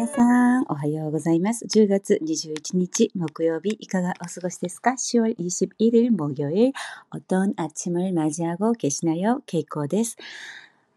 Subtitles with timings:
[0.00, 1.66] 皆さん、おはようございます。
[1.66, 6.72] 10月21日木曜日、いかがお過ごしですか ?10월21일木曜日、
[7.10, 10.16] 어떤아침을맞이하고계시나요ケイコです。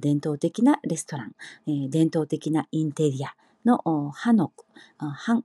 [0.00, 1.34] 伝統的なレストラン、
[1.68, 4.66] えー、伝統的なインテリア のハノク、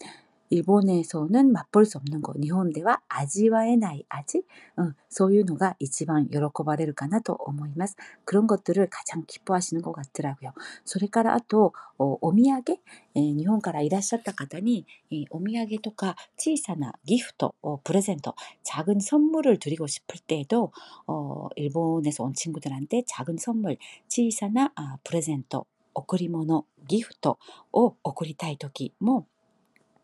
[0.50, 4.44] 일본에서는 맛볼 수 없는 거, 일본では 味わえない 味,
[4.76, 7.96] 어, そういうのが一番喜ばれるかなと思います.
[8.26, 10.52] 그런 것들을 가장 기뻐하시는 것 같더라고요.
[10.84, 12.78] それからあと 어, お土産,
[13.14, 20.70] 에, 일본から いらっしゃった方に 이, お土産とか小さなギフト, 어, 프레젠토, 작은 선물을 드리고 싶을 때에도
[21.06, 23.78] 어, 일본에서 온 친구들한테 작은 선물,
[24.08, 27.38] 小さな 아, 프레젠토, 贈り物、ギフト
[27.72, 29.26] を贈りたい時も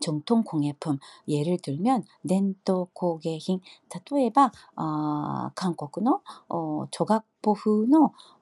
[0.00, 0.98] 정통공예품
[1.28, 3.60] 예를 들면 렌토 고개힌
[4.12, 6.04] 例えば 어, 한국의
[6.48, 7.90] 어, 조각보후의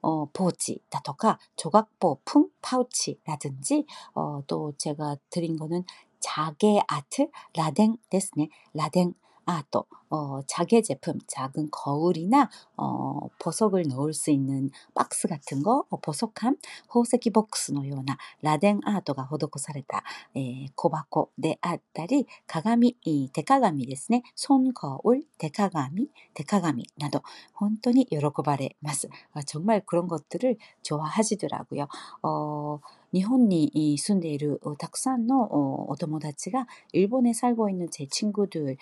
[0.02, 5.84] 어, 포치だとか 조각보품 파우치라든지 어, 또 제가 드린 거는
[6.20, 9.14] 자개 아트 라댕 ですね 라댕
[9.48, 15.96] 아또 어, 자개 제품, 작은 거울이나 어, 보석을 넣을 수 있는 박스 같은 거, 어,
[16.00, 16.56] 보석함,
[16.94, 20.02] 호세기 복스の ような 라덴 아트가 施された
[20.36, 24.22] 에, 고바코 네あったり 鏡, 이 대가감이 ですね.
[24.34, 27.22] 손 거울, 대가감이, 대가감이 など
[27.54, 29.08] 本当に喜ばれます.
[29.32, 31.88] 아, 정말 그런 것들을 좋아하시더라고요.
[32.22, 32.80] 어,
[33.14, 38.76] 日本に住んでいるたくさんのお友達が일본에 살고 있는 제 친구들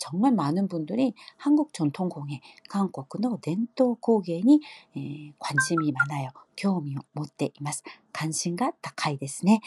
[0.00, 4.60] 정말 많은 분들이 한국 전통공예, 한국의伝統 工芸に
[5.38, 6.30] 관심이 많아요.
[6.54, 7.82] 興味を持っています.
[8.12, 9.60] 관심가 高いですね.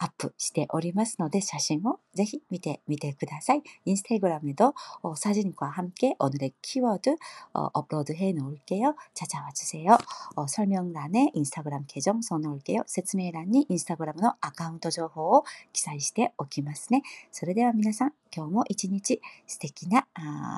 [0.00, 3.62] アップしておりますので写真をぜひ見てみてください.
[3.86, 7.16] 인스타그램에도 어, 사진과 함께 오늘의 키워드
[7.54, 8.94] 어, 업로드해 놓을게요.
[9.14, 9.96] 찾아와 주세요.
[10.34, 12.82] 어, 설명란에 인스타그램 계정 써놓을게요.
[12.86, 17.02] 説明欄に 인스타그램의 아카운트 情報を記載しておきますね。
[17.32, 20.06] それでは皆さん、今日も一日素敵な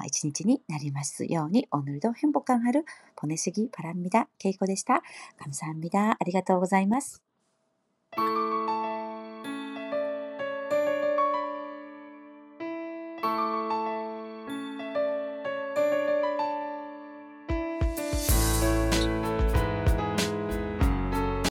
[0.07, 4.29] 一日になりますように、오늘도행복한하루보내시기바랍니다。
[4.39, 5.03] ケイコでした。
[5.39, 6.17] 감사합니다。
[6.19, 7.23] ありがとうございます。